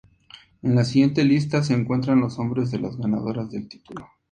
En 0.63 0.73
la 0.75 0.83
siguiente 0.83 1.23
lista 1.23 1.61
se 1.61 1.75
encuentran 1.75 2.21
los 2.21 2.39
nombres 2.39 2.71
de 2.71 2.79
las 2.79 2.97
ganadoras 2.97 3.51
del 3.51 3.67
título. 3.67 4.09